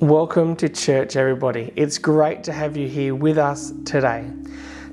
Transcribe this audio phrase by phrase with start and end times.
[0.00, 1.72] Welcome to church, everybody.
[1.74, 4.30] It's great to have you here with us today.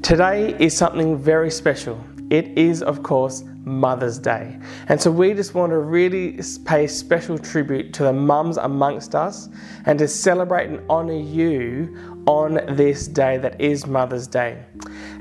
[0.02, 2.04] Today is something very special.
[2.32, 4.58] It is, of course, Mother's Day.
[4.90, 9.48] And so we just want to really pay special tribute to the mums amongst us
[9.86, 14.64] and to celebrate and honour you on this day that is Mother's Day.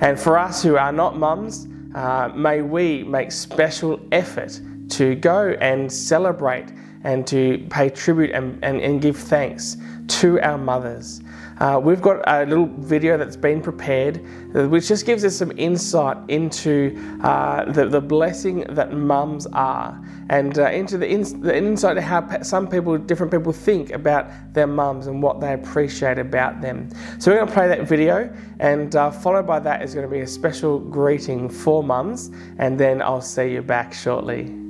[0.01, 4.59] And for us who are not mums, uh, may we make special effort
[4.93, 6.73] to go and celebrate
[7.05, 9.77] and to pay tribute and, and, and give thanks
[10.09, 11.23] to our mothers.
[11.61, 14.25] Uh, we've got a little video that's been prepared
[14.71, 20.59] which just gives us some insight into uh, the, the blessing that mums are and
[20.59, 21.07] uh, into the,
[21.41, 25.53] the insight to how some people, different people think about their mums and what they
[25.53, 26.89] appreciate about them.
[27.21, 30.13] So we're going to play that video and uh, followed by that is going to
[30.13, 34.64] be a special greeting for mums and then I'll see you back shortly.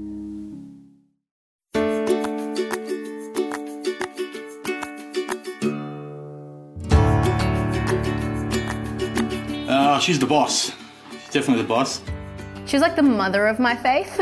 [10.04, 10.70] She's the boss.
[11.10, 12.02] She's definitely the boss.
[12.66, 14.12] She's like the mother of my faith.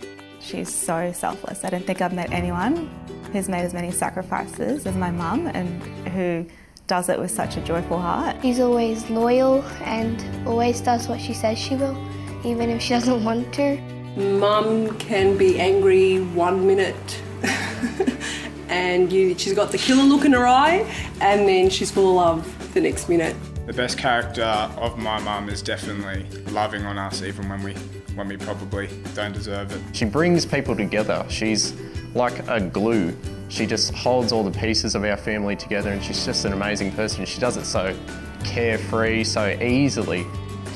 [0.40, 1.64] she's so selfless.
[1.64, 2.90] I don't think I've met anyone
[3.32, 6.46] who's made as many sacrifices as my mum and who
[6.86, 8.36] does it with such a joyful heart.
[8.42, 11.96] She's always loyal and always does what she says she will,
[12.44, 13.78] even if she doesn't want to.
[14.16, 17.22] Mum can be angry one minute
[18.68, 20.86] and you, she's got the killer look in her eye
[21.22, 23.36] and then she's full of love the next minute.
[23.68, 24.44] The best character
[24.78, 27.74] of my mum is definitely loving on us even when we
[28.14, 29.94] when we probably don't deserve it.
[29.94, 31.22] She brings people together.
[31.28, 31.74] She's
[32.14, 33.14] like a glue.
[33.50, 36.92] She just holds all the pieces of our family together and she's just an amazing
[36.92, 37.26] person.
[37.26, 37.94] She does it so
[38.42, 40.24] carefree, so easily.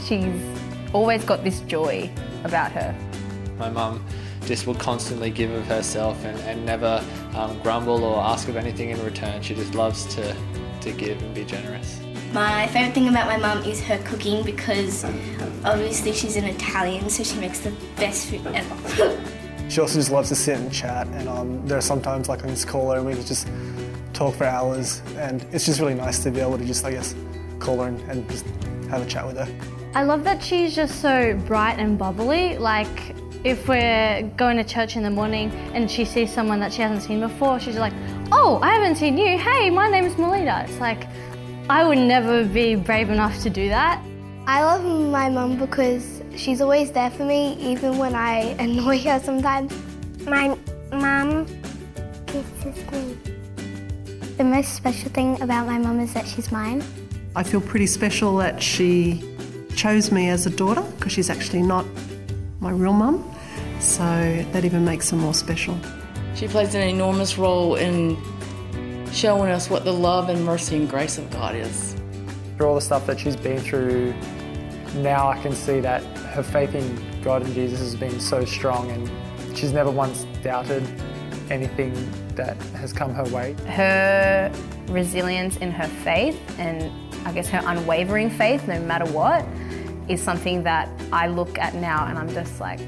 [0.05, 0.27] She's
[0.93, 2.11] always got this joy
[2.45, 2.95] about her.
[3.57, 4.05] My mum
[4.45, 7.03] just will constantly give of herself and, and never
[7.36, 9.41] um, grumble or ask of anything in return.
[9.41, 10.36] She just loves to,
[10.83, 11.98] to give and be generous.
[12.33, 15.05] My favourite thing about my mum is her cooking because
[15.65, 19.20] obviously she's an Italian, so she makes the best food ever.
[19.69, 22.42] she also just loves to sit and chat, and um, there are sometimes like I
[22.42, 23.48] can just call her and we can just
[24.15, 27.15] talk for hours, and it's just really nice to be able to just, I guess,
[27.59, 28.47] call her and, and just
[28.89, 29.48] have a chat with her.
[29.95, 32.57] I love that she's just so bright and bubbly.
[32.57, 36.81] Like, if we're going to church in the morning and she sees someone that she
[36.81, 37.92] hasn't seen before, she's like,
[38.35, 39.37] Oh, I haven't seen you.
[39.37, 40.65] Hey, my name is Melita.
[40.67, 41.07] It's like,
[41.68, 44.02] I would never be brave enough to do that.
[44.46, 49.20] I love my mum because she's always there for me, even when I annoy her
[49.20, 49.73] sometimes.
[50.27, 50.58] My
[50.92, 51.46] mum
[52.27, 53.17] kisses me.
[54.36, 56.83] The most special thing about my mum is that she's mine.
[57.36, 59.23] I feel pretty special that she
[59.77, 61.86] chose me as a daughter because she's actually not
[62.58, 63.24] my real mum,
[63.79, 65.79] so that even makes her more special.
[66.34, 68.17] She plays an enormous role in
[69.12, 71.95] showing us what the love and mercy and grace of God is.
[72.56, 74.14] Through all the stuff that she's been through,
[74.96, 76.02] now I can see that
[76.33, 79.11] her faith in God and Jesus has been so strong and
[79.56, 80.83] she's never once doubted
[81.50, 81.92] anything
[82.34, 83.55] that has come her way.
[83.67, 84.50] Her
[84.89, 86.90] resilience in her faith and
[87.27, 89.46] I guess her unwavering faith, no matter what,
[90.08, 92.80] is something that I look at now and I'm just like,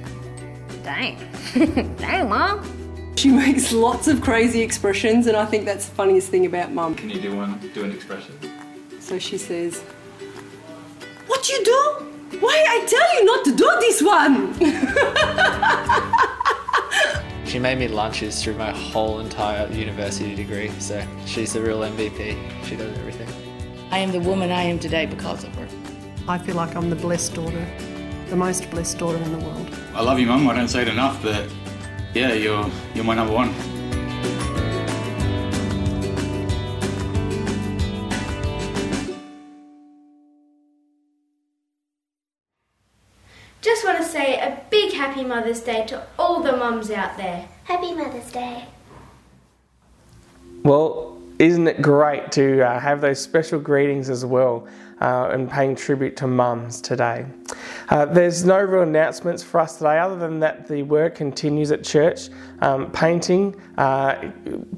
[0.83, 1.19] dang,
[1.99, 2.84] dang, mom.
[3.17, 6.95] She makes lots of crazy expressions, and I think that's the funniest thing about mum.
[6.95, 7.59] Can you do one?
[7.73, 8.35] Do an expression.
[9.01, 9.81] So she says,
[11.27, 12.39] "What you do?
[12.41, 14.55] Why I tell you not to do this one?"
[17.47, 22.37] she made me lunches through my whole entire university degree, so she's the real MVP.
[22.65, 23.29] She does everything.
[23.91, 25.69] I am the woman I am today because of her.
[26.27, 27.67] I feel like I'm the blessed daughter,
[28.29, 29.71] the most blessed daughter in the world.
[29.95, 30.49] I love you, Mum.
[30.49, 31.49] I don't say it enough, but
[32.15, 33.53] yeah, you're you're my number one.
[43.61, 47.49] Just want to say a big happy Mother's Day to all the mums out there.
[47.65, 48.67] Happy Mother's Day.
[50.63, 54.69] Well, isn't it great to uh, have those special greetings as well
[55.01, 57.27] uh, and paying tribute to mums today?
[57.89, 61.85] Uh, there's no real announcements for us today other than that the work continues at
[61.85, 62.29] church.
[62.61, 64.31] Um, painting, uh,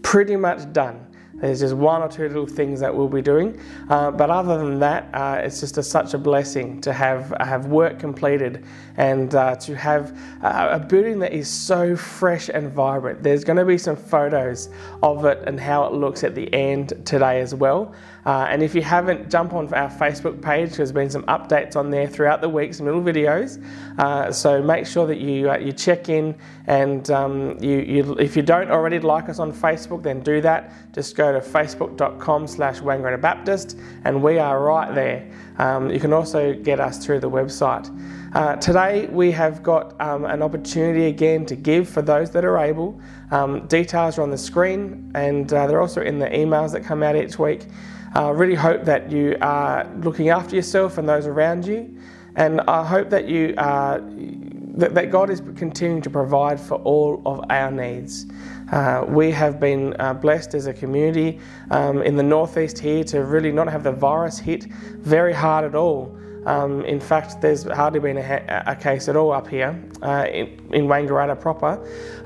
[0.02, 1.06] pretty much done.
[1.38, 3.60] There's just one or two little things that we'll be doing,
[3.90, 7.66] uh, but other than that, uh, it's just a, such a blessing to have have
[7.66, 8.64] work completed
[8.96, 13.22] and uh, to have a building that is so fresh and vibrant.
[13.22, 14.70] There's going to be some photos
[15.02, 17.94] of it and how it looks at the end today as well.
[18.26, 20.74] Uh, and if you haven't, jump on our Facebook page.
[20.74, 23.64] There's been some updates on there throughout the week, some little videos.
[23.98, 26.34] Uh, so make sure that you uh, you check in,
[26.66, 30.72] and um, you, you if you don't already like us on Facebook, then do that.
[30.92, 35.30] Just go to facebook.com slash Wangaratta Baptist and we are right there.
[35.58, 37.86] Um, you can also get us through the website.
[38.34, 42.58] Uh, today we have got um, an opportunity again to give for those that are
[42.58, 43.00] able.
[43.30, 47.02] Um, details are on the screen and uh, they're also in the emails that come
[47.02, 47.66] out each week.
[48.16, 51.98] I really hope that you are looking after yourself and those around you.
[52.34, 57.70] And I hope that you that God is continuing to provide for all of our
[57.70, 58.26] needs.
[58.72, 61.40] Uh, we have been uh, blessed as a community
[61.70, 65.74] um, in the northeast here to really not have the virus hit very hard at
[65.74, 66.18] all.
[66.46, 70.46] Um, in fact, there's hardly been a, a case at all up here uh, in,
[70.72, 71.72] in Wangaratta proper.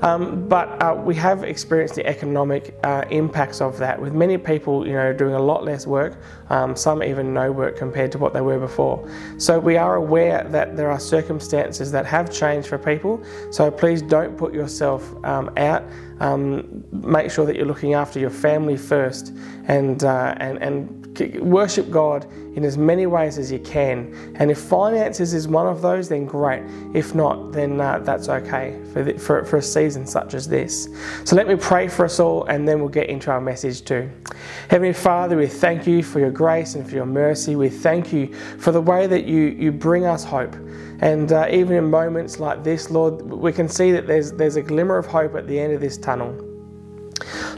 [0.01, 4.87] Um, but uh, we have experienced the economic uh, impacts of that, with many people,
[4.87, 8.33] you know, doing a lot less work, um, some even no work compared to what
[8.33, 9.09] they were before.
[9.37, 13.23] So we are aware that there are circumstances that have changed for people.
[13.49, 15.83] So please don't put yourself um, out.
[16.19, 19.33] Um, make sure that you're looking after your family first,
[19.67, 21.00] and uh, and and
[21.39, 22.25] worship God
[22.55, 24.33] in as many ways as you can.
[24.35, 26.63] And if finances is one of those, then great.
[26.93, 30.89] If not, then uh, that's okay for, the, for, for a season such as this.
[31.25, 34.09] So let me pray for us all, and then we'll get into our message too.
[34.69, 37.55] Heavenly Father, we thank you for your grace and for your mercy.
[37.55, 40.55] We thank you for the way that you, you bring us hope.
[41.01, 44.61] And uh, even in moments like this, Lord, we can see that there's, there's a
[44.61, 46.50] glimmer of hope at the end of this tunnel.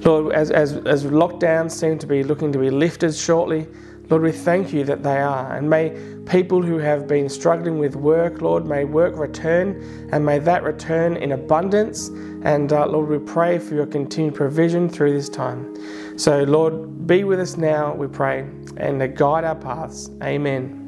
[0.04, 3.68] Lord, as, as, as lockdowns seem to be looking to be lifted shortly,
[4.10, 5.56] Lord, we thank you that they are.
[5.56, 10.40] And may people who have been struggling with work, Lord, may work return and may
[10.40, 12.10] that return in abundance.
[12.44, 16.20] And uh, Lord, we pray for your continued provision through this time.
[16.20, 18.42] So, Lord, be with us now, we pray,
[18.78, 20.10] and guide our paths.
[20.22, 20.83] Amen.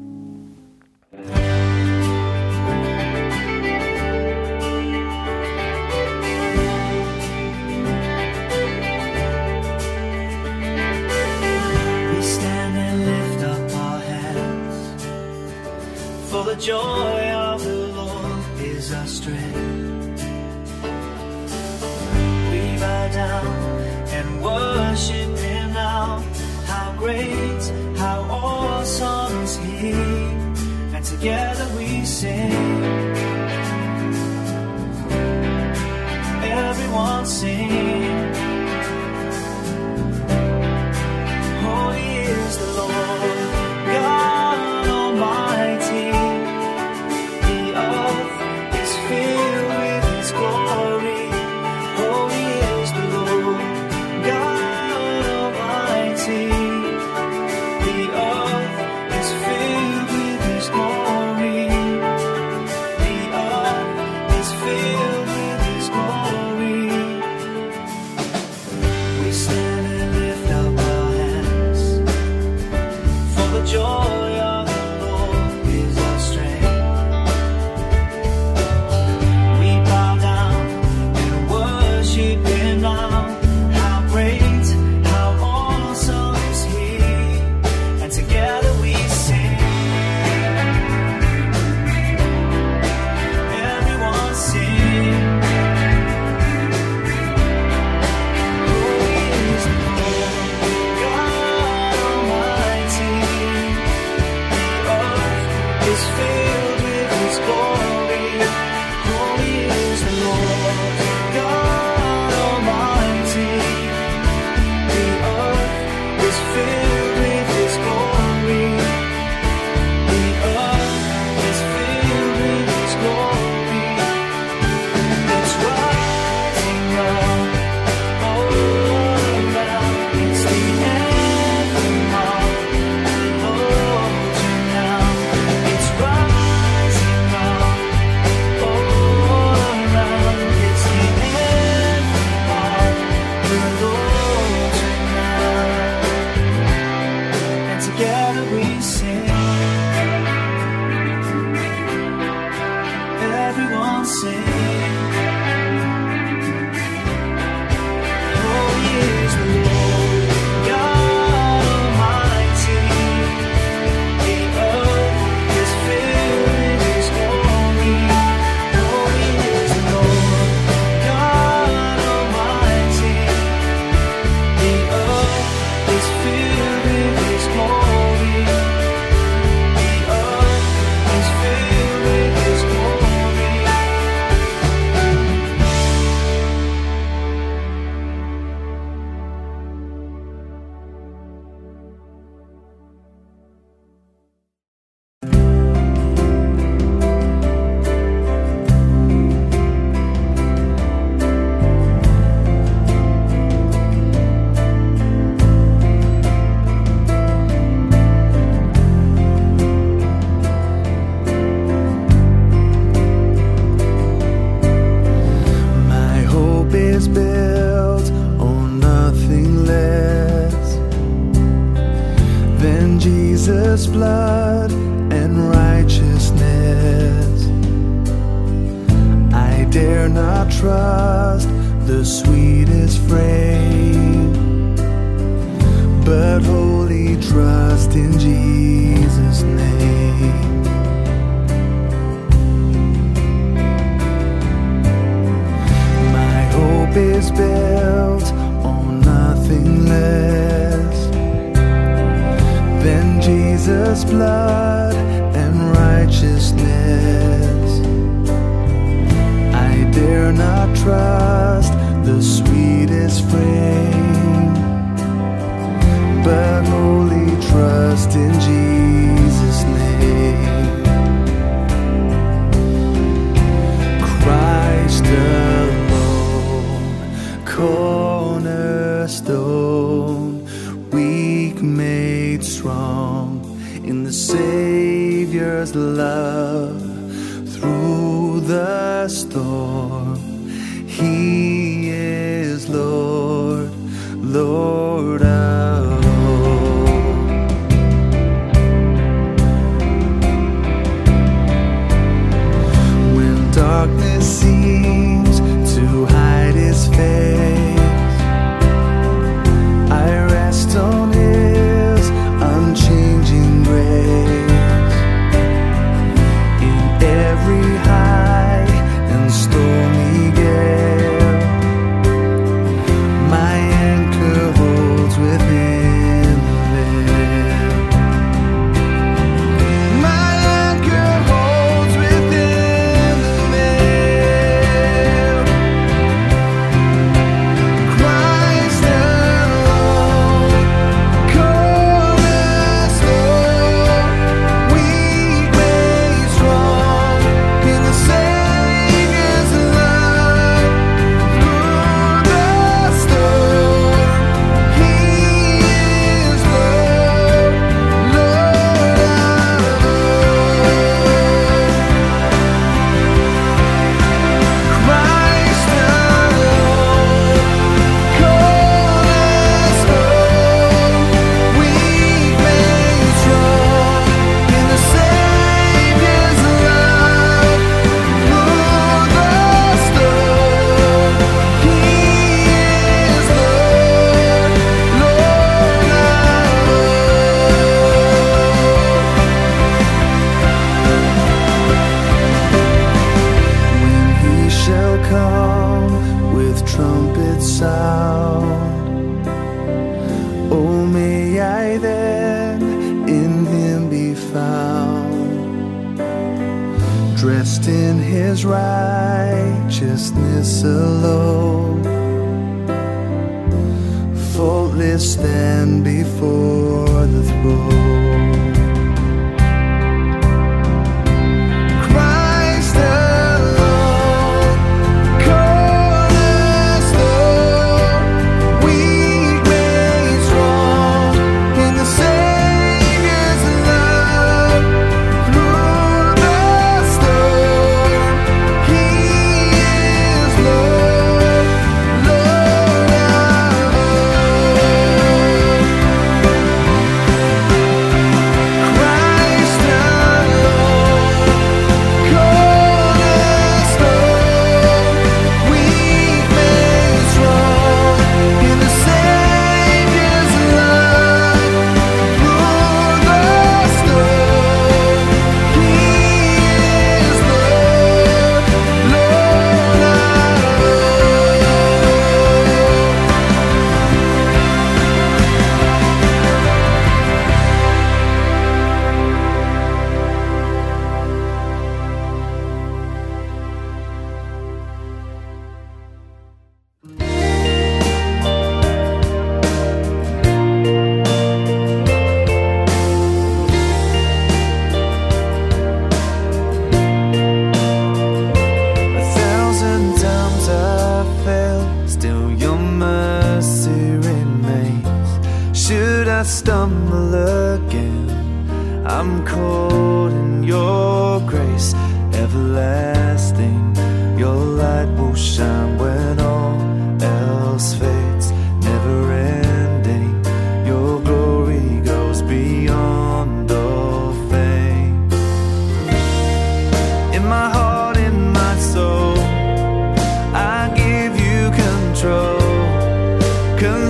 [107.46, 107.85] boy.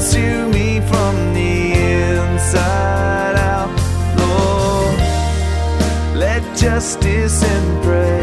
[0.06, 3.70] consume me from the inside out,
[4.20, 5.00] Lord.
[6.16, 8.15] Let justice and.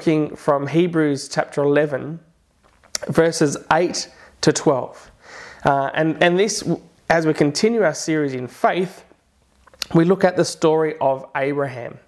[0.00, 2.20] Looking from Hebrews chapter 11,
[3.08, 4.08] verses 8
[4.40, 5.10] to 12.
[5.66, 6.66] Uh, and, and this,
[7.10, 9.04] as we continue our series in faith,
[9.94, 11.98] we look at the story of Abraham.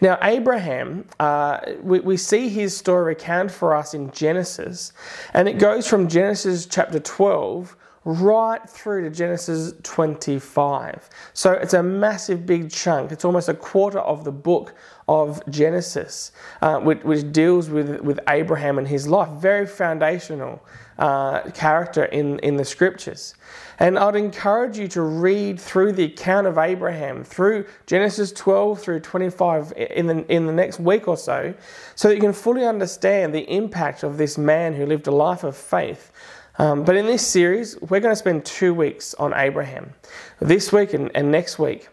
[0.00, 4.92] Now, Abraham, uh, we, we see his story recounted for us in Genesis,
[5.34, 11.10] and it goes from Genesis chapter 12 right through to Genesis 25.
[11.32, 13.12] So it's a massive big chunk.
[13.12, 14.74] It's almost a quarter of the book
[15.10, 16.30] of Genesis,
[16.62, 19.28] uh, which, which deals with, with Abraham and his life.
[19.40, 20.64] Very foundational
[21.00, 23.34] uh, character in, in the scriptures.
[23.80, 29.00] And I'd encourage you to read through the account of Abraham, through Genesis 12 through
[29.00, 31.54] 25 in the, in the next week or so,
[31.96, 35.42] so that you can fully understand the impact of this man who lived a life
[35.42, 36.12] of faith.
[36.56, 39.92] Um, but in this series, we're going to spend two weeks on Abraham,
[40.38, 41.88] this week and, and next week.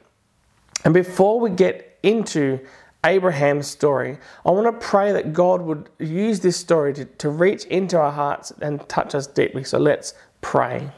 [0.86, 2.60] And before we get into
[3.08, 7.63] Abraham's story, I want to pray that God would use this story to, to reach
[7.65, 9.63] into our hearts and touch us deeply.
[9.63, 10.89] So let's pray.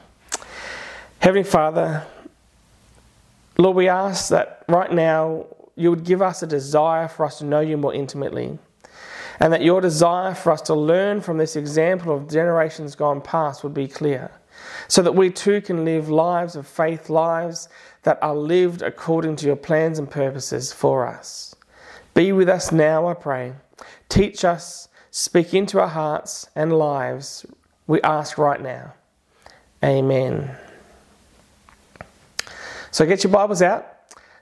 [1.20, 2.06] Heavenly Father,
[3.58, 5.46] Lord, we ask that right now
[5.76, 8.58] you would give us a desire for us to know you more intimately.
[9.40, 13.64] And that your desire for us to learn from this example of generations gone past
[13.64, 14.32] would be clear.
[14.90, 17.70] So that we too can live lives of faith, lives
[18.04, 21.49] that are lived according to your plans and purposes for us.
[22.14, 23.54] Be with us now, I pray.
[24.10, 27.46] Teach us, speak into our hearts and lives,
[27.88, 28.94] we ask right now.
[29.84, 30.56] Amen.
[32.92, 33.86] So get your Bibles out.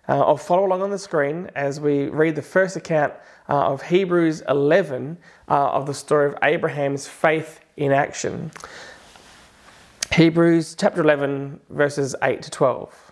[0.10, 3.14] uh, or follow along on the screen as we read the first account
[3.50, 5.18] uh, of Hebrews 11
[5.50, 8.52] uh, of the story of Abraham's faith in action.
[10.14, 13.12] Hebrews chapter 11, verses 8 to 12.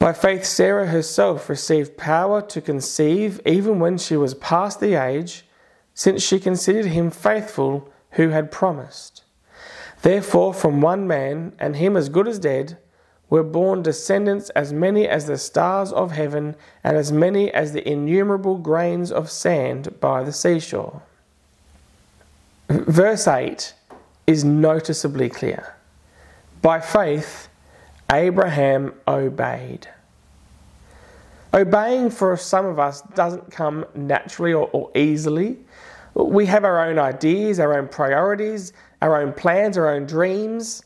[0.00, 5.44] By faith, Sarah herself received power to conceive even when she was past the age,
[5.92, 9.24] since she considered him faithful who had promised.
[10.00, 12.78] Therefore, from one man, and him as good as dead,
[13.28, 17.86] were born descendants as many as the stars of heaven, and as many as the
[17.86, 21.02] innumerable grains of sand by the seashore.
[22.70, 23.74] Verse 8
[24.26, 25.74] is noticeably clear.
[26.62, 27.49] By faith,
[28.12, 29.88] Abraham obeyed.
[31.52, 35.58] Obeying for some of us doesn't come naturally or, or, easily.
[36.14, 40.84] We have our own ideas, our own priorities, our own plans, our own dreams.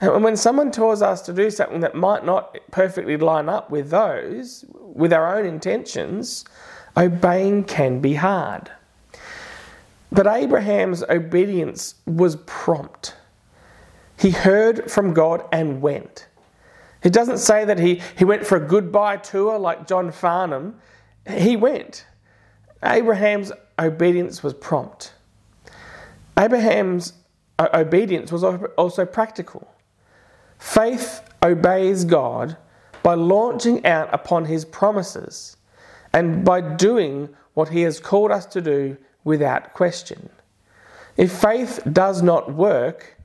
[0.00, 3.90] And when someone tells us to do something that might not perfectly line up with
[3.90, 6.44] those, with our own intentions,
[6.96, 8.70] obeying can be hard.
[10.10, 13.14] But Abraham's obedience was prompt.
[14.18, 16.27] He heard from God and went.
[17.02, 20.80] It doesn't say that he, he went for a goodbye tour like John Farnham.
[21.28, 22.06] He went.
[22.82, 25.12] Abraham's obedience was prompt.
[26.38, 27.12] Abraham's
[27.60, 29.72] obedience was also practical.
[30.58, 32.56] Faith obeys God
[33.02, 35.56] by launching out upon his promises
[36.12, 40.28] and by doing what he has called us to do without question.
[41.16, 43.16] If faith does not work,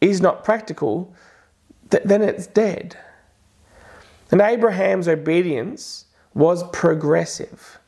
[0.00, 1.14] is not practical,
[1.90, 2.96] th- then it's dead.
[4.30, 7.78] And Abraham's obedience was progressive.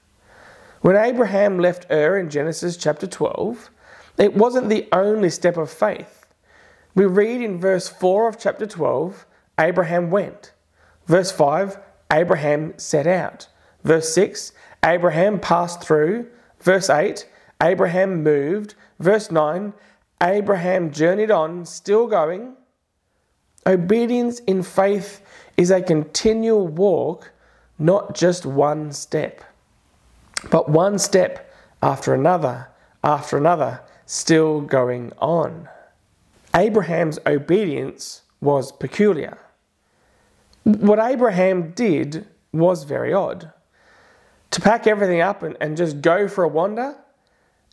[0.81, 3.70] When Abraham left Ur in Genesis chapter 12,
[4.16, 6.27] it wasn't the only step of faith.
[6.94, 9.27] We read in verse 4 of chapter 12
[9.59, 10.53] Abraham went.
[11.07, 11.79] Verse 5
[12.12, 13.48] Abraham set out.
[13.85, 14.53] Verse 6
[14.85, 16.29] Abraham passed through.
[16.61, 17.29] Verse 8
[17.62, 18.74] Abraham moved.
[18.98, 19.72] Verse 9
[20.22, 22.55] Abraham journeyed on, still going.
[23.66, 25.20] Obedience in faith
[25.58, 27.32] is a continual walk,
[27.78, 29.42] not just one step,
[30.50, 32.68] but one step after another,
[33.02, 35.68] after another, still going on.
[36.54, 39.36] Abraham's obedience was peculiar.
[40.62, 43.52] What Abraham did was very odd.
[44.52, 46.96] To pack everything up and, and just go for a wander,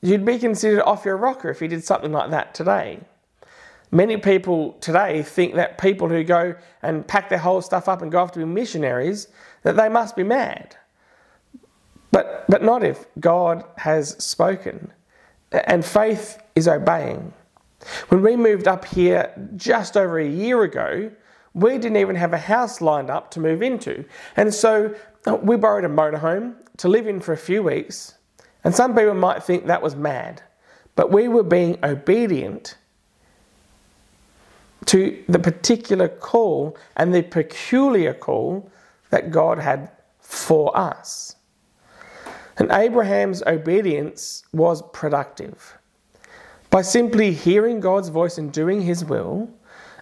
[0.01, 3.01] you'd be considered off your rocker if you did something like that today.
[3.95, 8.12] Many people today think that people who go and pack their whole stuff up and
[8.12, 9.29] go off to be missionaries,
[9.63, 10.75] that they must be mad.
[12.12, 14.91] But, but not if God has spoken.
[15.53, 17.31] And faith is obeying.
[18.10, 21.10] When we moved up here just over a year ago,
[21.53, 24.03] we didn't even have a house lined up to move into.
[24.36, 24.93] And so
[25.41, 28.15] we borrowed a motorhome to live in for a few weeks.
[28.65, 30.41] And some people might think that was mad.
[30.97, 32.75] But we were being obedient
[34.85, 38.69] to the particular call and the peculiar call
[39.09, 41.35] that God had for us.
[42.57, 45.77] And Abraham's obedience was productive.
[46.69, 49.49] By simply hearing God's voice and doing his will,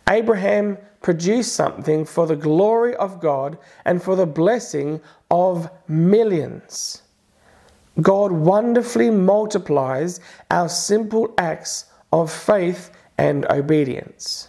[0.09, 7.03] Abraham produced something for the glory of God and for the blessing of millions.
[8.01, 10.19] God wonderfully multiplies
[10.49, 14.47] our simple acts of faith and obedience.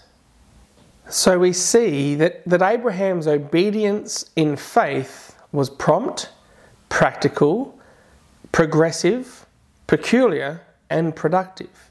[1.09, 6.31] So we see that, that Abraham's obedience in faith was prompt,
[6.89, 7.79] practical,
[8.53, 9.47] progressive,
[9.87, 11.91] peculiar, and productive.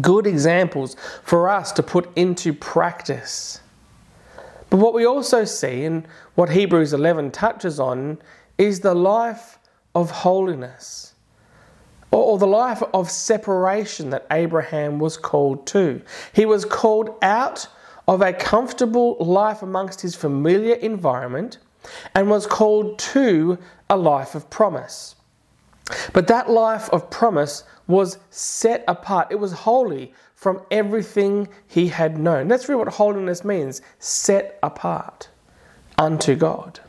[0.00, 3.60] Good examples for us to put into practice.
[4.68, 8.18] But what we also see, and what Hebrews 11 touches on,
[8.58, 9.58] is the life
[9.94, 11.14] of holiness
[12.10, 16.00] or the life of separation that Abraham was called to.
[16.32, 17.68] He was called out
[18.08, 21.58] of a comfortable life amongst his familiar environment
[22.14, 23.58] and was called to
[23.90, 25.16] a life of promise.
[26.12, 32.18] But that life of promise was set apart, it was holy from everything he had
[32.18, 32.48] known.
[32.48, 35.28] That's really what holiness means set apart
[35.98, 36.80] unto God.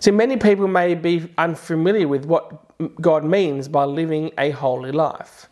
[0.00, 5.48] See, many people may be unfamiliar with what God means by living a holy life.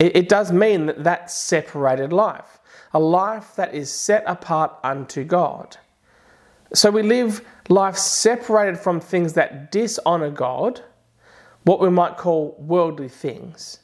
[0.00, 2.58] It, does mean that that separated life,
[2.94, 5.76] a life that is set apart unto God.
[6.72, 10.80] So we live life separated from things that dishonor God,
[11.64, 13.80] what we might call worldly things.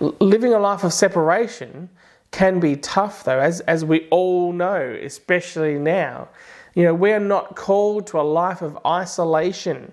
[0.00, 1.90] Living a life of separation
[2.30, 6.28] can be tough, though, as, as we all know, especially now.
[6.74, 9.92] You know, we are not called to a life of isolation,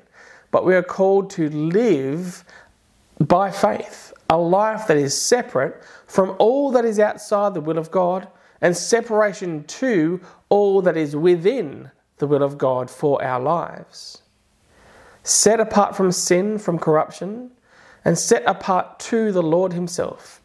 [0.52, 2.44] but we are called to live
[3.20, 7.90] by faith, a life that is separate from all that is outside the will of
[7.90, 8.28] God
[8.64, 14.24] and separation to all that is within the will of God for our lives.
[15.22, 17.52] Set apart from sin, from corruption,
[18.04, 20.40] and set apart to the Lord Himself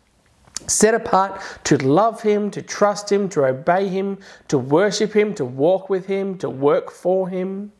[0.66, 5.44] set apart to love Him, to trust Him, to obey Him, to worship Him, to
[5.44, 7.72] walk with Him, to work for Him.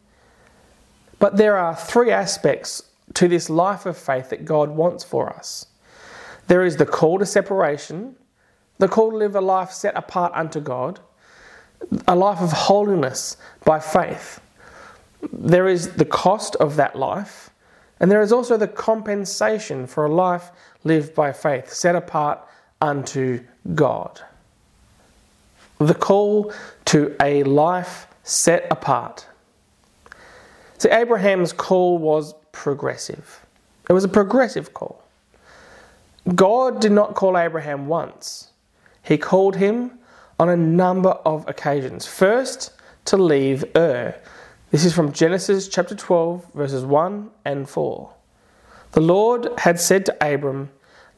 [1.19, 2.83] But there are three aspects
[3.15, 5.67] to this life of faith that God wants for us
[6.47, 8.17] there is the call to separation,
[8.79, 11.01] the call to live a life set apart unto God,
[12.07, 14.41] a life of holiness by faith.
[15.33, 17.51] There is the cost of that life,
[18.01, 20.51] and there is also the compensation for a life
[20.85, 22.41] lived by faith, set apart
[22.81, 23.41] unto
[23.75, 24.21] God.
[25.79, 26.53] The call
[26.87, 29.27] to a life set apart.
[30.79, 33.45] See, Abraham's call was progressive.
[33.89, 35.03] It was a progressive call.
[36.35, 38.51] God did not call Abraham once,
[39.09, 39.93] He called him
[40.39, 42.07] on a number of occasions.
[42.07, 42.73] First,
[43.07, 44.15] to leave Ur.
[44.71, 48.13] This is from Genesis chapter 12, verses 1 and 4.
[48.93, 50.69] The Lord had said to Abram,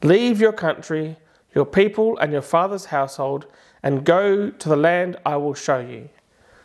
[0.01, 1.17] Leave your country
[1.53, 3.45] your people and your father's household,
[3.83, 6.07] and go to the land I will show you.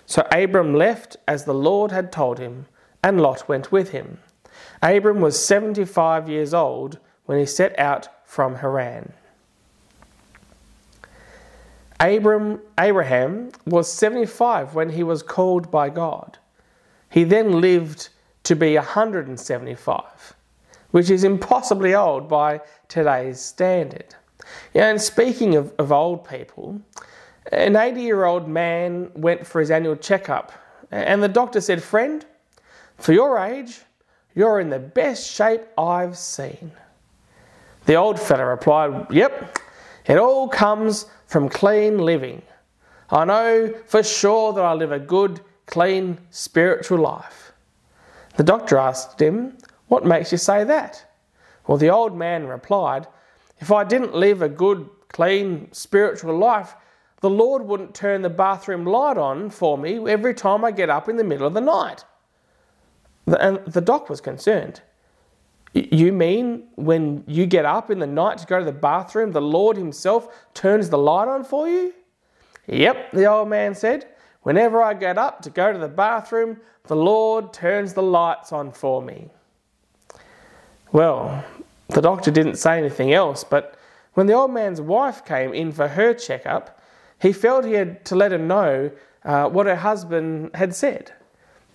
[0.06, 2.66] So Abram left as the Lord had told him,
[3.02, 4.18] and Lot went with him.
[4.80, 9.12] Abram was 75 years old when he set out from Haran.
[12.00, 16.38] Abram, Abraham was 75 when he was called by God.
[17.10, 18.10] He then lived
[18.44, 20.34] to be 175,
[20.90, 24.14] which is impossibly old by today's standard.
[24.74, 26.80] And speaking of, of old people,
[27.50, 30.52] an 80 year old man went for his annual checkup,
[30.90, 32.24] and the doctor said, Friend,
[32.96, 33.80] for your age,
[34.34, 36.70] you're in the best shape I've seen.
[37.86, 39.58] The old fella replied, Yep,
[40.06, 42.42] it all comes from clean living.
[43.10, 47.52] I know for sure that I live a good, clean, spiritual life.
[48.36, 49.56] The doctor asked him,
[49.88, 51.04] What makes you say that?
[51.66, 53.06] Well, the old man replied,
[53.58, 56.74] if I didn't live a good, clean, spiritual life,
[57.20, 61.08] the Lord wouldn't turn the bathroom light on for me every time I get up
[61.08, 62.04] in the middle of the night.
[63.26, 64.82] And the doc was concerned.
[65.76, 69.42] You mean when you get up in the night to go to the bathroom, the
[69.42, 71.92] Lord Himself turns the light on for you?
[72.66, 74.06] Yep, the old man said.
[74.42, 78.72] Whenever I get up to go to the bathroom, the Lord turns the lights on
[78.72, 79.28] for me.
[80.92, 81.44] Well,
[81.88, 83.76] the doctor didn't say anything else, but
[84.14, 86.80] when the old man's wife came in for her checkup,
[87.20, 88.90] he felt he had to let her know
[89.24, 91.12] uh, what her husband had said.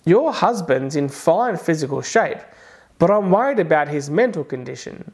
[0.05, 2.39] Your husband's in fine physical shape,
[3.01, 5.11] but I'm worried about his mental condition.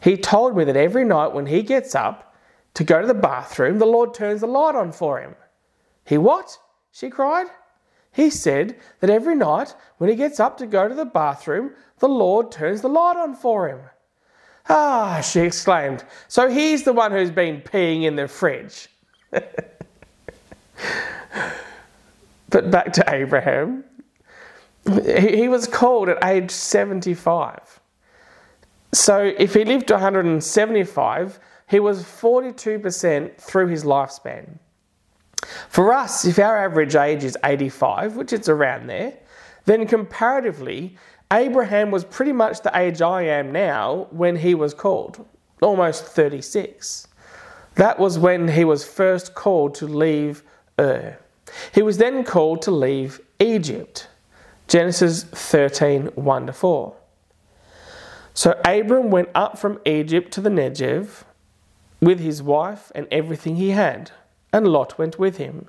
[0.00, 2.36] He told me that every night when he gets up
[2.74, 5.34] to go to the bathroom, the Lord turns the light on for him.
[6.04, 6.56] He what?
[6.92, 7.48] She cried.
[8.12, 12.08] He said that every night when he gets up to go to the bathroom, the
[12.08, 13.80] Lord turns the light on for him.
[14.68, 16.04] Ah, she exclaimed.
[16.28, 18.86] So he's the one who's been peeing in the fridge.
[19.30, 19.50] but
[22.70, 23.82] back to Abraham.
[24.86, 27.80] He was called at age 75.
[28.92, 34.58] So if he lived to 175, he was 42% through his lifespan.
[35.68, 39.14] For us, if our average age is 85, which it's around there,
[39.64, 40.96] then comparatively,
[41.32, 45.26] Abraham was pretty much the age I am now when he was called,
[45.60, 47.08] almost 36.
[47.74, 50.42] That was when he was first called to leave
[50.78, 51.18] Ur.
[51.74, 54.08] He was then called to leave Egypt.
[54.68, 56.96] Genesis 13 1 to 4.
[58.34, 61.22] So Abram went up from Egypt to the Negev
[62.00, 64.10] with his wife and everything he had,
[64.52, 65.68] and Lot went with him.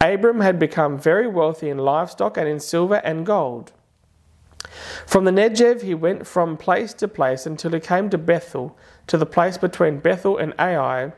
[0.00, 3.72] Abram had become very wealthy in livestock and in silver and gold.
[5.06, 8.76] From the Negev he went from place to place until he came to Bethel,
[9.06, 11.12] to the place between Bethel and Ai,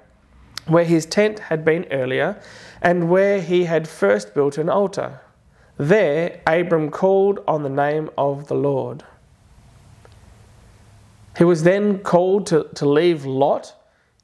[0.66, 2.40] where his tent had been earlier,
[2.82, 5.20] and where he had first built an altar.
[5.76, 9.04] There, Abram called on the name of the Lord.
[11.36, 13.74] He was then called to, to leave Lot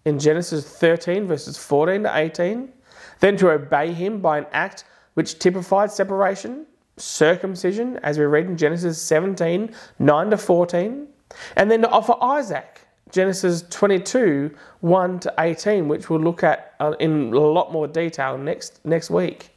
[0.04, 2.72] in Genesis 13, verses 14 to 18,
[3.18, 4.84] then to obey him by an act
[5.14, 11.08] which typified separation, circumcision, as we read in Genesis 17, 9 to 14,
[11.56, 16.92] and then to offer Isaac, Genesis 22, 1 to 18, which we'll look at uh,
[17.00, 19.50] in a lot more detail next, next week.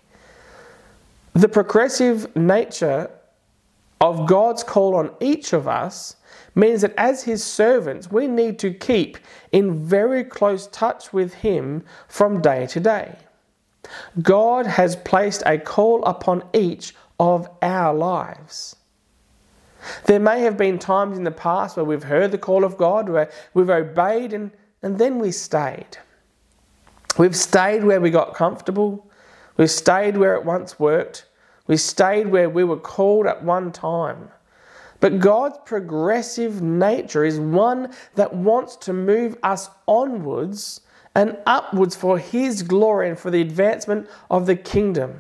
[1.34, 3.10] The progressive nature
[4.00, 6.16] of God's call on each of us
[6.56, 9.18] means that as His servants, we need to keep
[9.52, 13.16] in very close touch with Him from day to day.
[14.22, 18.76] God has placed a call upon each of our lives.
[20.06, 23.10] There may have been times in the past where we've heard the call of God,
[23.10, 25.98] where we've obeyed and, and then we stayed.
[27.18, 29.10] We've stayed where we got comfortable.
[29.58, 31.26] We've stayed where it once worked.
[31.68, 34.30] We stayed where we were called at one time.
[35.00, 40.82] But God's progressive nature is one that wants to move us onwards
[41.16, 45.20] and upwards for His glory and for the advancement of the kingdom.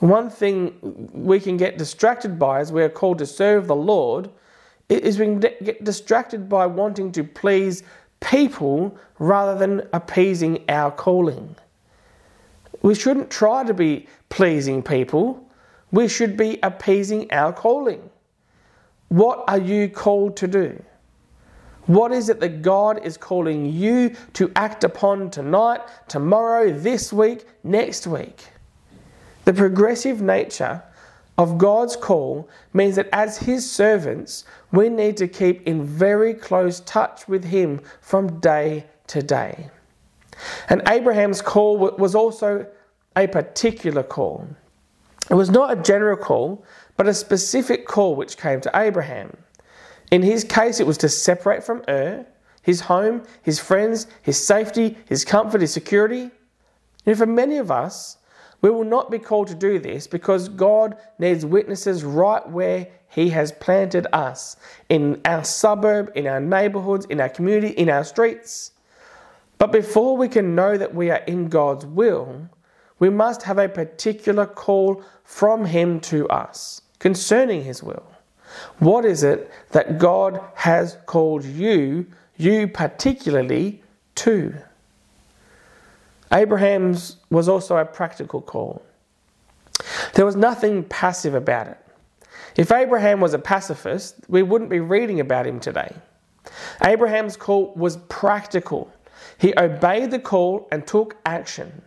[0.00, 4.30] One thing we can get distracted by as we're called to serve the Lord
[4.88, 7.82] is we can get distracted by wanting to please
[8.20, 11.56] people rather than appeasing our calling.
[12.82, 15.44] We shouldn't try to be pleasing people,
[15.90, 18.10] we should be appeasing our calling.
[19.08, 20.82] What are you called to do?
[21.86, 27.46] What is it that God is calling you to act upon tonight, tomorrow, this week,
[27.64, 28.44] next week?
[29.46, 30.82] The progressive nature
[31.38, 36.80] of God's call means that as His servants, we need to keep in very close
[36.80, 39.70] touch with Him from day to day.
[40.68, 42.66] And Abraham's call was also
[43.16, 44.48] a particular call.
[45.30, 46.64] It was not a general call,
[46.96, 49.36] but a specific call which came to Abraham.
[50.10, 52.24] In his case, it was to separate from Ur,
[52.62, 56.30] his home, his friends, his safety, his comfort, his security.
[57.04, 58.18] And for many of us,
[58.60, 63.30] we will not be called to do this because God needs witnesses right where He
[63.30, 64.56] has planted us
[64.88, 68.72] in our suburb, in our neighborhoods, in our community, in our streets.
[69.58, 72.48] But before we can know that we are in God's will,
[72.98, 78.06] we must have a particular call from Him to us concerning His will.
[78.78, 83.82] What is it that God has called you, you particularly,
[84.16, 84.54] to?
[86.32, 88.82] Abraham's was also a practical call.
[90.14, 91.78] There was nothing passive about it.
[92.56, 95.94] If Abraham was a pacifist, we wouldn't be reading about him today.
[96.82, 98.90] Abraham's call was practical.
[99.38, 101.82] He obeyed the call and took action.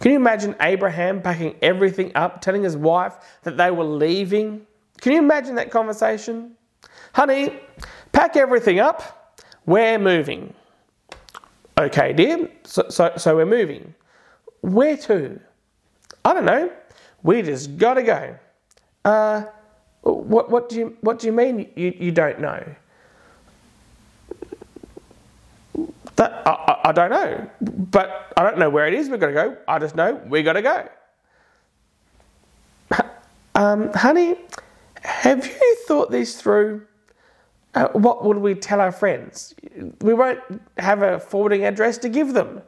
[0.00, 4.66] Can you imagine Abraham packing everything up, telling his wife that they were leaving?
[5.00, 6.52] Can you imagine that conversation?
[7.12, 7.58] Honey,
[8.12, 9.36] pack everything up.
[9.66, 10.54] We're moving.
[11.78, 12.50] Okay, dear.
[12.64, 13.94] So, so, so we're moving.
[14.60, 15.40] Where to?
[16.24, 16.70] I don't know.
[17.22, 18.36] We just gotta go.
[19.04, 19.44] Uh,
[20.02, 22.62] what, what do you what do you mean you, you don't know?
[26.18, 29.08] That I, I, I don't know, but I don't know where it is.
[29.08, 29.56] We're gonna go.
[29.68, 30.88] I just know we got to go.
[33.54, 34.36] Um, honey,
[35.02, 36.86] have you thought this through?
[37.74, 39.54] Uh, what would we tell our friends?
[40.00, 40.40] We won't
[40.76, 42.62] have a forwarding address to give them.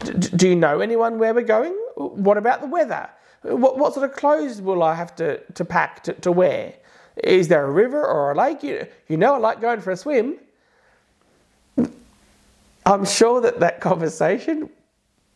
[0.00, 1.72] D- do you know anyone where we're going?
[1.96, 3.08] What about the weather?
[3.42, 6.74] What, what sort of clothes will I have to, to pack to, to wear?
[7.22, 8.62] Is there a river or a lake?
[8.62, 10.36] You, you know I like going for a swim.
[12.86, 14.70] I'm sure that that conversation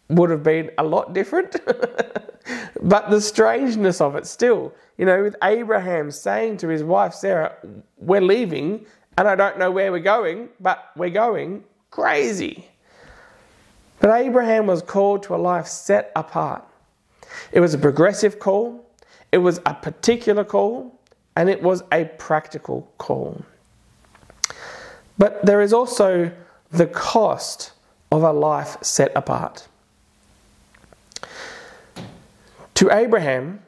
[0.08, 1.56] would have been a lot different.
[2.82, 7.54] but the strangeness of it still, you know, with Abraham saying to his wife Sarah,
[7.96, 8.86] We're leaving
[9.18, 12.68] and I don't know where we're going, but we're going crazy.
[13.98, 16.64] But Abraham was called to a life set apart.
[17.50, 18.86] It was a progressive call,
[19.32, 21.00] it was a particular call,
[21.34, 23.44] and it was a practical call.
[25.18, 26.30] But there is also
[26.70, 27.72] the cost
[28.10, 29.68] of a life set apart.
[32.74, 33.60] To Abraham,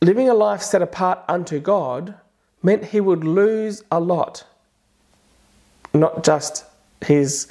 [0.00, 2.14] living a life set apart unto God
[2.62, 4.44] meant he would lose a lot
[5.94, 6.64] not just
[7.04, 7.50] his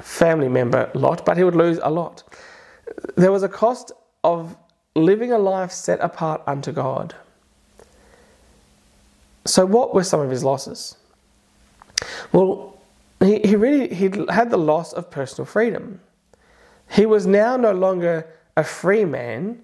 [0.00, 2.22] family member Lot, but he would lose a lot.
[3.16, 3.92] There was a cost
[4.24, 4.56] of
[4.94, 7.14] living a life set apart unto God.
[9.44, 10.96] So, what were some of his losses?
[12.32, 12.78] Well,
[13.22, 16.00] he, he really he had the loss of personal freedom.
[16.90, 19.62] He was now no longer a free man.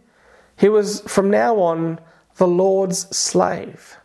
[0.57, 1.99] He was from now on
[2.37, 3.97] the Lord's slave.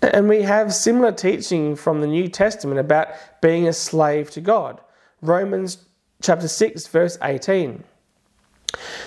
[0.00, 3.08] And we have similar teaching from the New Testament about
[3.40, 4.80] being a slave to God.
[5.22, 5.78] Romans
[6.22, 7.82] chapter 6, verse 18.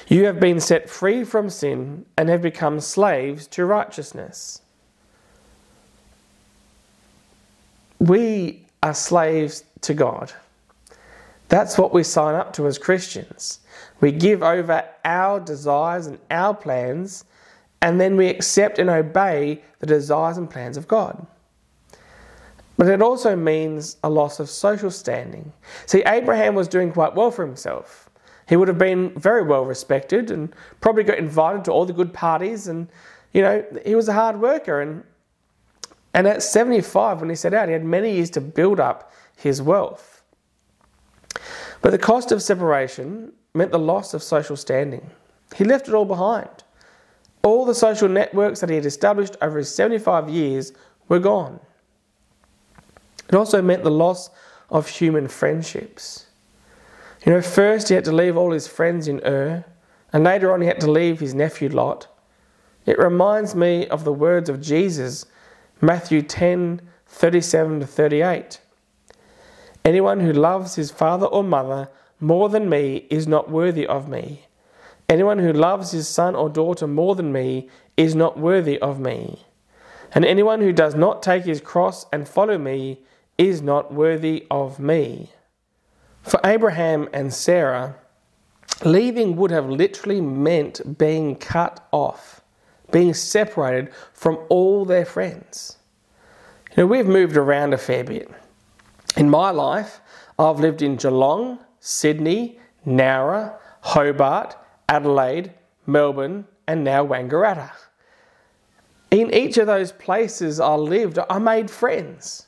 [0.07, 4.61] You have been set free from sin and have become slaves to righteousness.
[7.99, 10.31] We are slaves to God.
[11.49, 13.59] That's what we sign up to as Christians.
[13.99, 17.25] We give over our desires and our plans,
[17.81, 21.25] and then we accept and obey the desires and plans of God.
[22.77, 25.51] But it also means a loss of social standing.
[25.85, 28.09] See, Abraham was doing quite well for himself.
[28.47, 32.11] He would have been very well respected and probably got invited to all the good
[32.11, 32.67] parties.
[32.67, 32.87] And,
[33.33, 34.81] you know, he was a hard worker.
[34.81, 35.03] And,
[36.13, 39.61] and at 75, when he set out, he had many years to build up his
[39.61, 40.23] wealth.
[41.81, 45.09] But the cost of separation meant the loss of social standing.
[45.55, 46.63] He left it all behind.
[47.43, 50.73] All the social networks that he had established over his 75 years
[51.07, 51.59] were gone.
[53.27, 54.29] It also meant the loss
[54.69, 56.27] of human friendships.
[57.25, 59.63] You know, first he had to leave all his friends in Ur,
[60.13, 62.07] and later on he had to leave his nephew Lot.
[62.85, 65.25] It reminds me of the words of Jesus,
[65.81, 68.59] Matthew 10 37 to 38.
[69.83, 74.45] Anyone who loves his father or mother more than me is not worthy of me.
[75.09, 77.67] Anyone who loves his son or daughter more than me
[77.97, 79.43] is not worthy of me.
[80.13, 83.01] And anyone who does not take his cross and follow me
[83.37, 85.31] is not worthy of me.
[86.21, 87.95] For Abraham and Sarah,
[88.85, 92.40] leaving would have literally meant being cut off,
[92.91, 95.77] being separated from all their friends.
[96.71, 98.29] You know, we've moved around a fair bit.
[99.17, 100.01] In my life,
[100.39, 104.55] I've lived in Geelong, Sydney, Nowra, Hobart,
[104.87, 105.53] Adelaide,
[105.85, 107.71] Melbourne, and now Wangaratta.
[109.11, 112.47] In each of those places I lived, I made friends.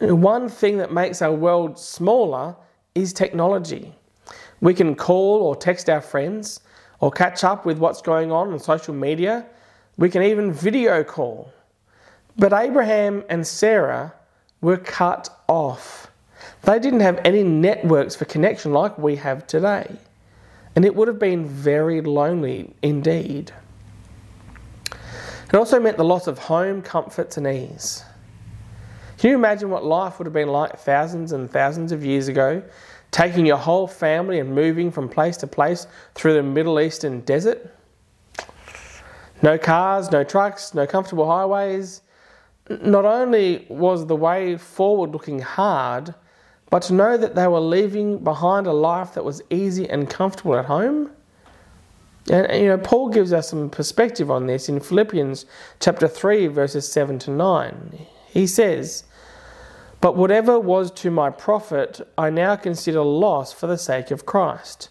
[0.00, 2.54] One thing that makes our world smaller
[2.94, 3.94] is technology.
[4.60, 6.60] We can call or text our friends
[7.00, 9.46] or catch up with what's going on on social media.
[9.98, 11.52] We can even video call.
[12.38, 14.14] But Abraham and Sarah
[14.60, 16.10] were cut off.
[16.62, 19.96] They didn't have any networks for connection like we have today.
[20.74, 23.52] And it would have been very lonely indeed.
[24.92, 28.04] It also meant the loss of home, comforts, and ease.
[29.18, 32.62] Can you imagine what life would have been like thousands and thousands of years ago
[33.10, 37.74] taking your whole family and moving from place to place through the Middle Eastern desert.
[39.42, 42.02] No cars, no trucks, no comfortable highways.
[42.68, 46.14] Not only was the way forward looking hard,
[46.70, 50.56] but to know that they were leaving behind a life that was easy and comfortable
[50.56, 51.10] at home.
[52.30, 55.46] And you know, Paul gives us some perspective on this in Philippians
[55.80, 58.06] chapter 3 verses 7 to 9.
[58.28, 59.04] He says,
[60.00, 64.90] but whatever was to my profit, I now consider loss for the sake of Christ.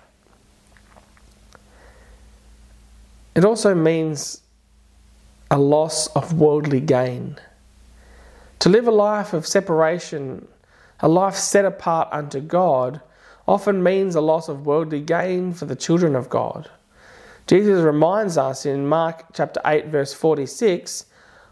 [3.33, 4.41] It also means
[5.49, 7.37] a loss of worldly gain.
[8.59, 10.47] To live a life of separation,
[10.99, 13.01] a life set apart unto God,
[13.47, 16.69] often means a loss of worldly gain for the children of God.
[17.47, 21.05] Jesus reminds us in Mark chapter 8 verse 46,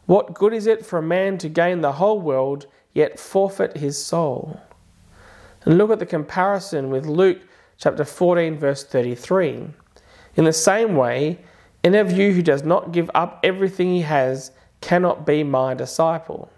[0.05, 4.03] what good is it for a man to gain the whole world yet forfeit his
[4.03, 4.59] soul?
[5.65, 7.39] And look at the comparison with Luke
[7.77, 9.67] chapter 14 verse 33.
[10.35, 11.39] In the same way,
[11.83, 14.51] any of you who does not give up everything he has
[14.81, 16.49] cannot be my disciple.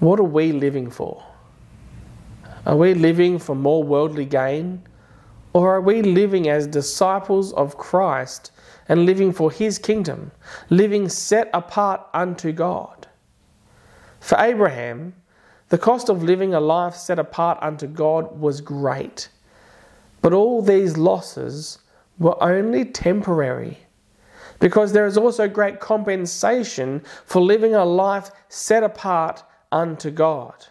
[0.00, 1.24] What are we living for?
[2.66, 4.82] Are we living for more worldly gain?
[5.52, 8.52] Or are we living as disciples of Christ
[8.88, 10.30] and living for His kingdom,
[10.70, 13.08] living set apart unto God?
[14.20, 15.14] For Abraham,
[15.68, 19.28] the cost of living a life set apart unto God was great.
[20.22, 21.78] But all these losses
[22.18, 23.78] were only temporary
[24.60, 30.66] because there is also great compensation for living a life set apart unto God.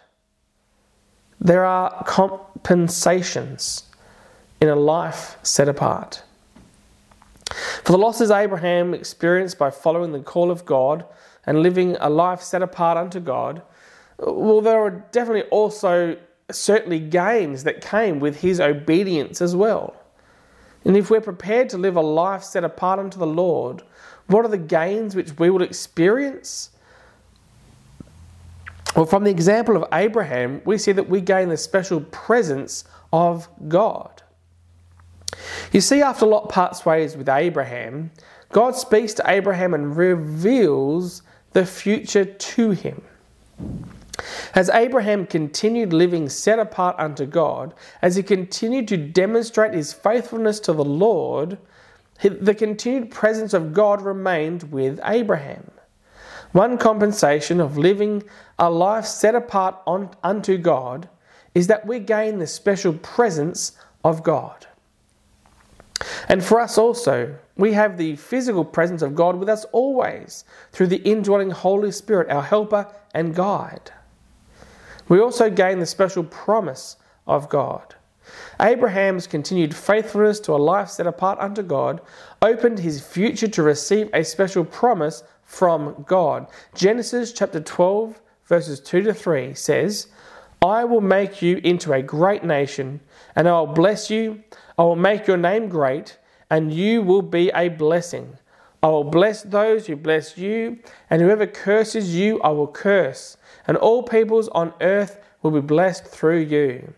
[1.40, 3.84] There are compensations
[4.60, 6.22] in a life set apart.
[7.82, 11.04] For the losses Abraham experienced by following the call of God
[11.46, 13.62] and living a life set apart unto God,
[14.18, 16.16] well, there were definitely also
[16.50, 19.94] certainly gains that came with his obedience as well.
[20.84, 23.82] And if we're prepared to live a life set apart unto the Lord,
[24.26, 26.70] what are the gains which we will experience?
[28.94, 33.48] Well, from the example of Abraham, we see that we gain the special presence of
[33.68, 34.22] God.
[35.72, 38.10] You see, after Lot parts ways with Abraham,
[38.50, 41.22] God speaks to Abraham and reveals
[41.52, 43.02] the future to him.
[44.54, 50.58] As Abraham continued living set apart unto God, as he continued to demonstrate his faithfulness
[50.60, 51.58] to the Lord,
[52.22, 55.70] the continued presence of God remained with Abraham.
[56.52, 58.24] One compensation of living
[58.58, 61.08] a life set apart on, unto God
[61.54, 64.66] is that we gain the special presence of God.
[66.28, 70.86] And for us also, we have the physical presence of God with us always through
[70.88, 73.92] the indwelling Holy Spirit, our helper and guide.
[75.08, 76.96] We also gain the special promise
[77.26, 77.94] of God.
[78.60, 82.00] Abraham's continued faithfulness to a life set apart unto God
[82.42, 86.46] opened his future to receive a special promise from God.
[86.74, 90.08] Genesis chapter 12, verses 2 to 3 says,
[90.60, 93.00] I will make you into a great nation,
[93.36, 94.42] and I will bless you.
[94.76, 96.18] I will make your name great,
[96.50, 98.36] and you will be a blessing.
[98.82, 100.78] I will bless those who bless you,
[101.10, 106.06] and whoever curses you, I will curse, and all peoples on earth will be blessed
[106.06, 106.94] through you.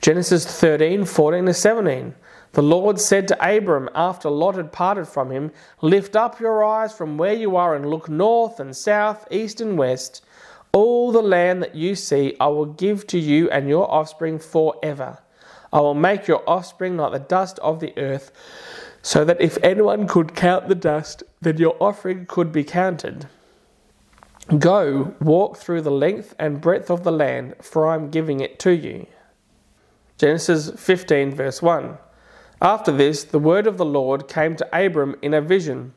[0.00, 2.14] Genesis 13, 14 to 17.
[2.52, 6.92] The Lord said to Abram after Lot had parted from him, Lift up your eyes
[6.92, 10.22] from where you are and look north and south, east and west.
[10.72, 15.18] All the land that you see I will give to you and your offspring forever.
[15.72, 18.32] I will make your offspring like the dust of the earth,
[19.02, 23.26] so that if anyone could count the dust, then your offering could be counted.
[24.58, 28.58] Go, walk through the length and breadth of the land, for I am giving it
[28.60, 29.06] to you.
[30.18, 31.98] Genesis 15, verse 1.
[32.60, 35.94] After this, the word of the Lord came to Abram in a vision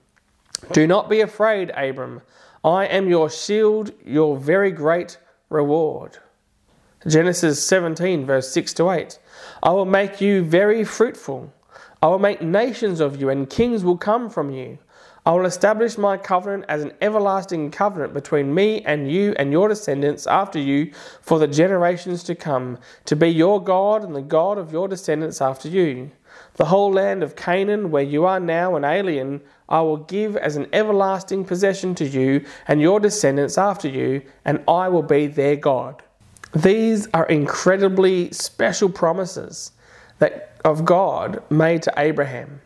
[0.71, 2.21] Do not be afraid, Abram.
[2.63, 6.17] I am your shield, your very great reward.
[7.05, 9.19] Genesis 17, verse 6 to 8.
[9.61, 11.53] I will make you very fruitful.
[12.05, 14.77] I will make nations of you, and kings will come from you.
[15.25, 19.69] I will establish my covenant as an everlasting covenant between me and you and your
[19.69, 20.91] descendants after you
[21.23, 25.41] for the generations to come, to be your God and the God of your descendants
[25.41, 26.11] after you.
[26.57, 30.57] The whole land of Canaan, where you are now an alien, I will give as
[30.57, 35.55] an everlasting possession to you and your descendants after you, and I will be their
[35.55, 36.03] God.
[36.53, 39.71] These are incredibly special promises
[40.19, 42.61] that of God made to Abraham.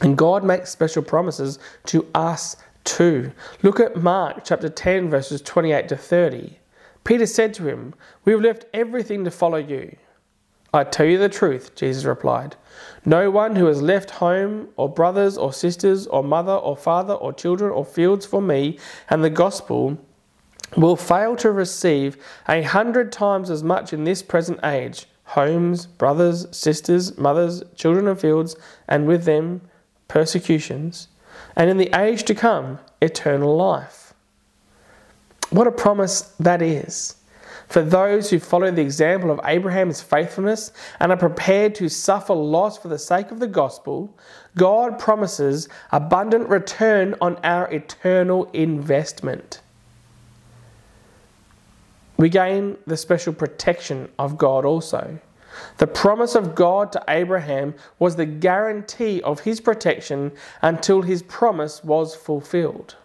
[0.00, 3.32] And God makes special promises to us too.
[3.62, 6.58] Look at Mark chapter 10, verses 28 to 30.
[7.04, 7.94] Peter said to him,
[8.24, 9.96] We have left everything to follow you.
[10.72, 12.56] I tell you the truth, Jesus replied.
[13.04, 17.32] No one who has left home, or brothers, or sisters, or mother, or father, or
[17.32, 18.78] children, or fields for me
[19.08, 19.98] and the gospel
[20.76, 22.16] will fail to receive
[22.48, 28.20] a hundred times as much in this present age homes, brothers, sisters, mothers, children of
[28.20, 28.56] fields,
[28.88, 29.60] and with them
[30.08, 31.08] persecutions,
[31.56, 34.14] and in the age to come, eternal life.
[35.50, 37.16] What a promise that is.
[37.68, 42.78] For those who follow the example of Abraham's faithfulness and are prepared to suffer loss
[42.78, 44.16] for the sake of the gospel,
[44.56, 49.60] God promises abundant return on our eternal investment.
[52.16, 55.18] We gain the special protection of God also.
[55.78, 61.82] The promise of God to Abraham was the guarantee of his protection until his promise
[61.84, 62.96] was fulfilled.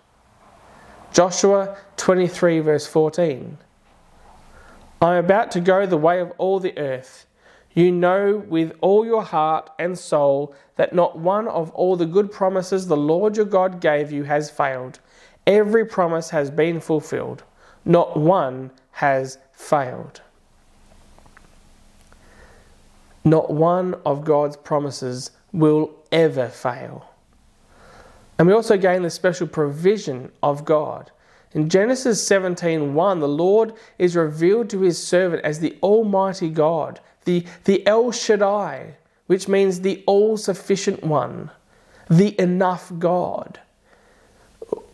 [1.12, 3.58] Joshua 23, verse 14.
[5.02, 7.26] I am about to go the way of all the earth.
[7.74, 12.32] You know with all your heart and soul that not one of all the good
[12.32, 15.00] promises the Lord your God gave you has failed.
[15.48, 17.44] Every promise has been fulfilled,
[17.86, 20.22] not one has failed.
[23.24, 27.10] Not one of God's promises will ever fail.
[28.38, 31.12] And we also gain the special provision of God.
[31.54, 37.46] In Genesis 17:1, the Lord is revealed to his servant as the Almighty God, the,
[37.66, 38.96] the El Shaddai,
[39.28, 41.52] which means the all sufficient one,
[42.10, 43.60] the enough God.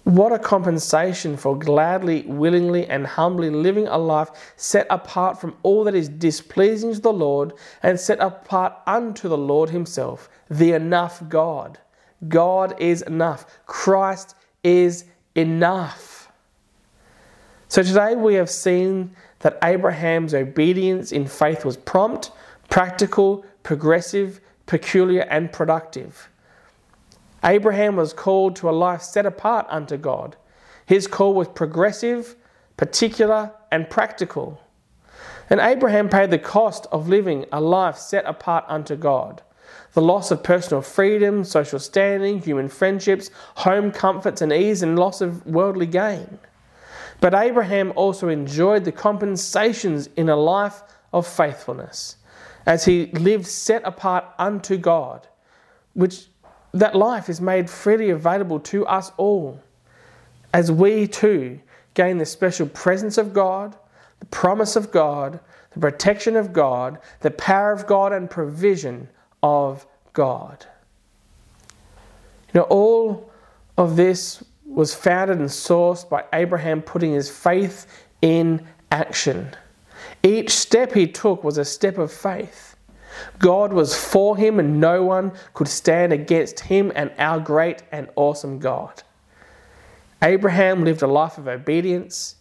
[0.05, 5.83] What a compensation for gladly, willingly, and humbly living a life set apart from all
[5.85, 11.27] that is displeasing to the Lord and set apart unto the Lord Himself, the enough
[11.27, 11.79] God.
[12.27, 13.47] God is enough.
[13.65, 16.31] Christ is enough.
[17.67, 22.31] So today we have seen that Abraham's obedience in faith was prompt,
[22.69, 26.29] practical, progressive, peculiar, and productive.
[27.45, 30.35] Abraham was called to a life set apart unto God.
[30.85, 32.35] His call was progressive,
[32.75, 34.59] particular, and practical.
[35.49, 39.43] And Abraham paid the cost of living a life set apart unto God.
[39.93, 45.21] The loss of personal freedom, social standing, human friendships, home comforts and ease, and loss
[45.21, 46.39] of worldly gain.
[47.21, 50.81] But Abraham also enjoyed the compensations in a life
[51.13, 52.17] of faithfulness
[52.65, 55.27] as he lived set apart unto God,
[55.93, 56.27] which
[56.75, 59.61] that life is made freely available to us all
[60.53, 61.59] as we too
[61.93, 63.75] gain the special presence of God,
[64.19, 65.39] the promise of God,
[65.71, 69.07] the protection of God, the power of God, and provision
[69.41, 70.65] of God.
[72.53, 73.31] You know, all
[73.77, 79.49] of this was founded and sourced by Abraham putting his faith in action.
[80.23, 82.74] Each step he took was a step of faith.
[83.39, 88.09] God was for him, and no one could stand against him and our great and
[88.15, 89.03] awesome God.
[90.21, 92.35] Abraham lived a life of obedience,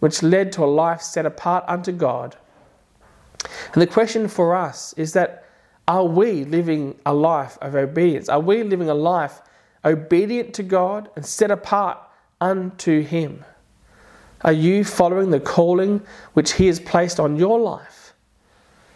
[0.00, 2.36] which led to a life set apart unto God.
[3.72, 5.42] And the question for us is that
[5.88, 8.28] are we living a life of obedience?
[8.28, 9.40] Are we living a life
[9.84, 11.98] obedient to God and set apart
[12.40, 13.44] unto Him?
[14.42, 16.02] Are you following the calling
[16.34, 18.01] which He has placed on your life?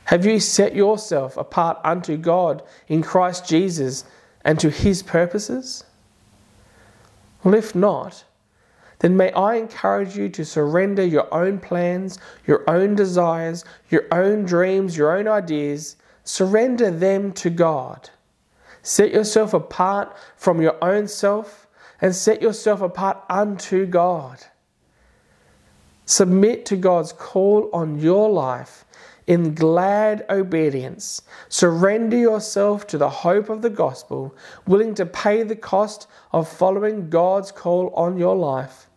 [0.07, 4.05] Have you set yourself apart unto God in Christ Jesus
[4.45, 5.83] and to his purposes?
[7.43, 8.25] Well, if not,
[9.01, 14.45] then may I encourage you to surrender your own plans, your own desires, your own
[14.45, 18.09] dreams, your own ideas, surrender them to God.
[18.83, 21.67] Set yourself apart from your own self
[22.01, 24.39] and set yourself apart unto God.
[26.05, 28.85] Submit to God's call on your life
[29.27, 31.23] in glad obedience.
[31.49, 34.35] Surrender yourself to the hope of the gospel,
[34.67, 38.89] willing to pay the cost of following God's call on your life,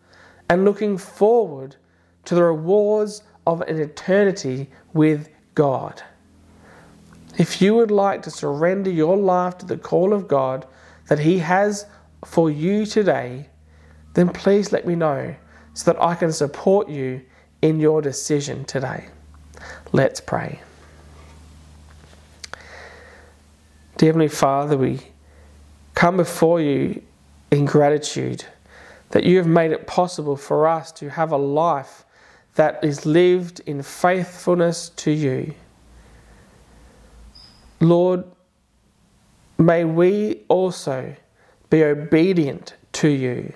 [0.48, 1.76] and looking forward
[2.24, 6.02] to the rewards of an eternity with God.
[7.38, 10.66] If you would like to surrender your life to the call of God
[11.08, 11.86] that He has
[12.24, 13.48] for you today,
[14.14, 15.34] then please let me know
[15.74, 17.22] so that I can support you
[17.62, 19.08] in your decision today.
[19.92, 20.60] Let's pray.
[23.96, 25.00] Dear Heavenly Father, we
[25.94, 27.02] come before you
[27.50, 28.44] in gratitude
[29.10, 32.04] that you have made it possible for us to have a life
[32.54, 35.54] that is lived in faithfulness to you.
[37.80, 38.24] Lord,
[39.58, 41.14] may we also
[41.68, 43.52] be obedient to you.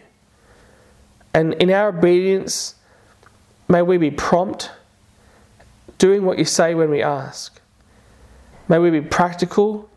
[1.33, 2.77] And in our obedience,
[3.69, 4.71] may we be prompt
[6.05, 7.63] doing what you say when we ask.
[8.69, 9.89] May we be practical.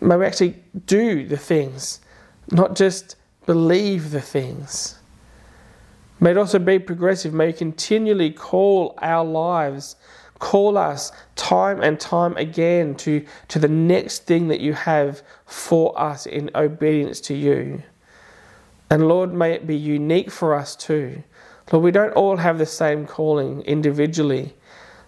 [0.00, 0.56] May we actually
[0.86, 2.00] do the things,
[2.50, 4.96] not just believe the things.
[6.18, 7.34] May it also be progressive.
[7.34, 9.96] May you continually call our lives,
[10.38, 15.92] call us time and time again to, to the next thing that you have for
[16.00, 17.82] us in obedience to you.
[18.88, 21.22] And Lord, may it be unique for us too.
[21.70, 24.54] Lord, we don't all have the same calling individually.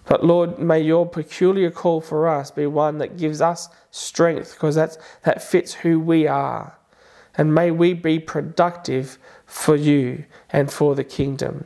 [0.07, 4.75] But Lord, may your peculiar call for us be one that gives us strength because
[4.75, 6.77] that's, that fits who we are.
[7.37, 11.65] And may we be productive for you and for the kingdom.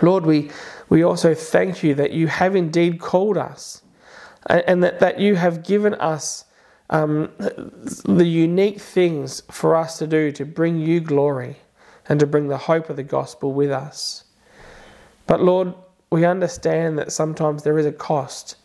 [0.00, 0.50] Lord, we,
[0.88, 3.82] we also thank you that you have indeed called us
[4.46, 6.44] and, and that, that you have given us
[6.88, 11.56] um, the unique things for us to do to bring you glory
[12.08, 14.24] and to bring the hope of the gospel with us.
[15.26, 15.74] But Lord,
[16.10, 18.56] we understand that sometimes there is a cost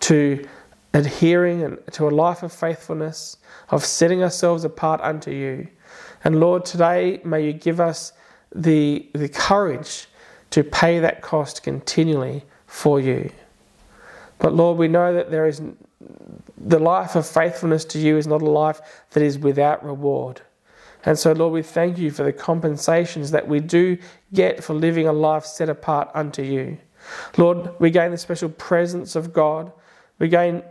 [0.00, 0.46] to
[0.94, 3.36] adhering to a life of faithfulness,
[3.70, 5.68] of setting ourselves apart unto you.
[6.24, 8.12] And Lord, today may you give us
[8.54, 10.06] the, the courage
[10.50, 13.30] to pay that cost continually for you.
[14.38, 15.62] But Lord, we know that there is
[16.58, 18.80] the life of faithfulness to you is not a life
[19.12, 20.42] that is without reward.
[21.04, 23.98] And so, Lord, we thank you for the compensations that we do
[24.32, 26.78] get for living a life set apart unto you.
[27.36, 29.72] Lord, we gain the special presence of God,
[30.18, 30.62] we gain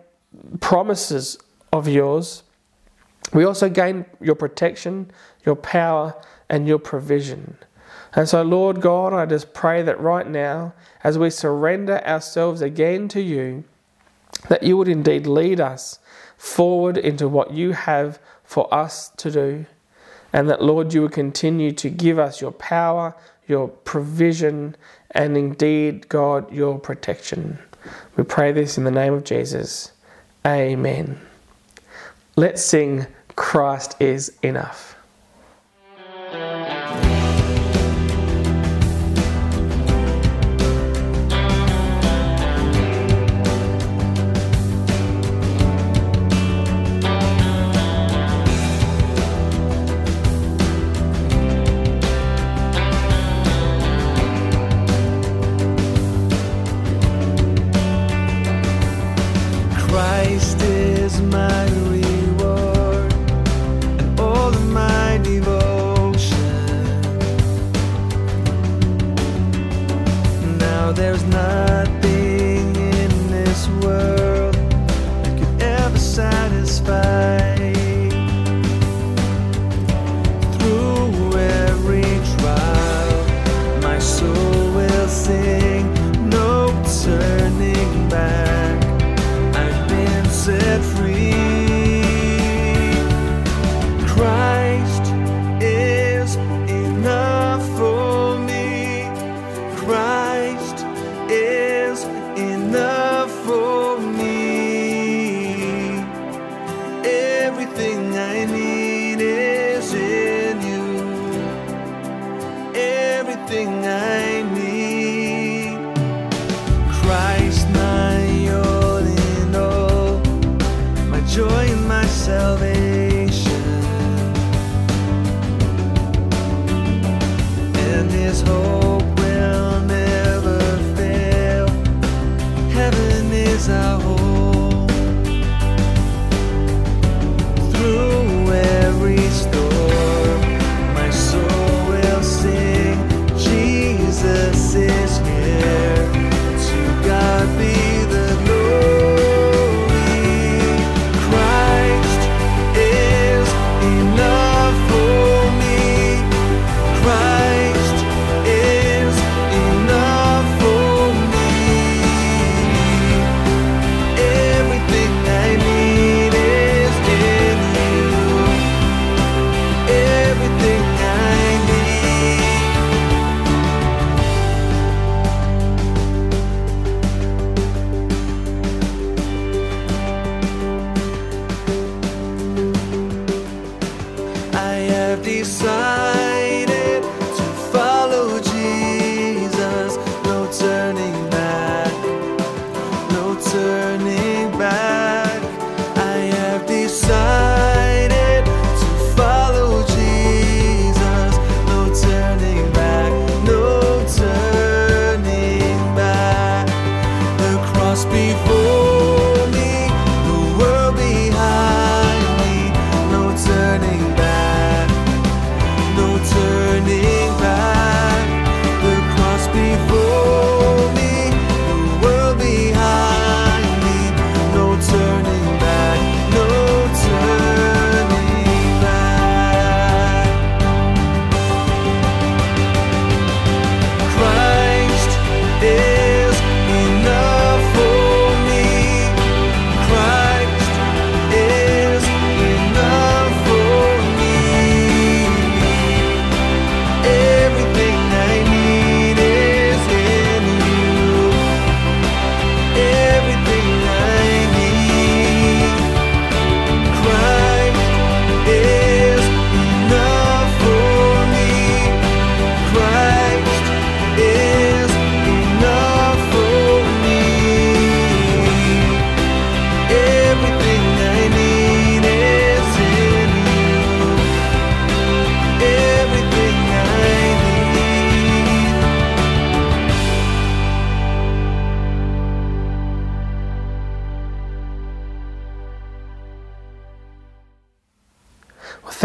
[0.62, 1.38] promises
[1.74, 2.44] of yours,
[3.34, 5.12] We also gain your protection,
[5.46, 6.16] your power,
[6.50, 7.58] and your provision.
[8.14, 10.74] And so, Lord God, I just pray that right now,
[11.04, 13.64] as we surrender ourselves again to you,
[14.50, 16.00] that you would indeed lead us
[16.38, 19.66] forward into what you have for us to do.
[20.34, 23.16] And that, Lord, you would continue to give us your power,
[23.48, 24.76] your provision,
[25.12, 27.60] and indeed, God, your protection.
[28.16, 29.92] We pray this in the name of Jesus.
[30.46, 31.20] Amen.
[32.36, 34.96] Let's sing Christ is enough.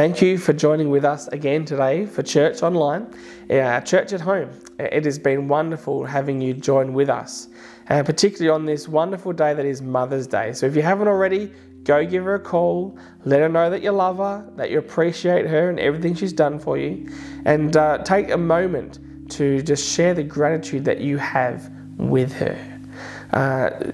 [0.06, 3.12] Thank you for joining with us again today for Church Online,
[3.50, 4.48] uh, our church at home.
[4.78, 7.48] It has been wonderful having you join with us,
[7.90, 10.52] uh, particularly on this wonderful day that is Mother's Day.
[10.52, 11.50] So if you haven't already,
[11.82, 15.44] go give her a call, let her know that you love her, that you appreciate
[15.44, 17.10] her and everything she's done for you,
[17.44, 19.00] and uh, take a moment
[19.30, 22.56] to just share the gratitude that you have with her.
[23.32, 23.90] Uh,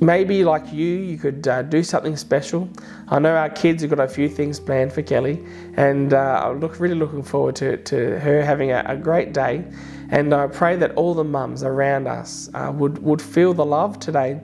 [0.00, 2.68] maybe like you, you could uh, do something special.
[3.08, 5.44] I know our kids have got a few things planned for Kelly,
[5.76, 9.64] and uh, I'm look, really looking forward to, to her having a, a great day.
[10.10, 14.00] And I pray that all the mums around us uh, would, would feel the love
[14.00, 14.40] today,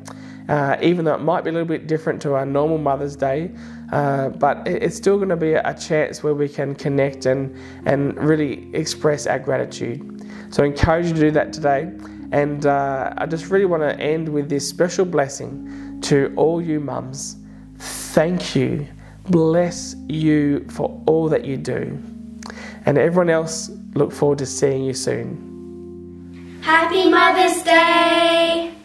[0.48, 3.50] uh, even though it might be a little bit different to our normal Mother's Day.
[3.92, 7.26] Uh, but it, it's still going to be a, a chance where we can connect
[7.26, 10.24] and, and really express our gratitude.
[10.50, 11.90] So I encourage you to do that today.
[12.32, 16.80] And uh, I just really want to end with this special blessing to all you
[16.80, 17.36] mums.
[17.78, 18.86] Thank you.
[19.28, 21.98] Bless you for all that you do.
[22.84, 26.60] And everyone else, look forward to seeing you soon.
[26.62, 28.75] Happy Mother's Day!